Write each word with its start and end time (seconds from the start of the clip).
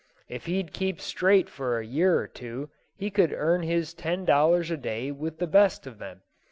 If 0.27 0.47
he'd 0.47 0.73
keep 0.73 0.99
straight 0.99 1.47
for 1.47 1.77
a 1.77 1.85
year 1.85 2.17
or 2.19 2.27
two, 2.27 2.71
he 2.97 3.11
could 3.11 3.31
earn 3.33 3.61
his 3.61 3.93
ten 3.93 4.25
dollars 4.25 4.71
a 4.71 4.77
day 4.77 5.11
with 5.11 5.37
the 5.37 5.45
best 5.45 5.85
of 5.85 5.99
them. 5.99 6.21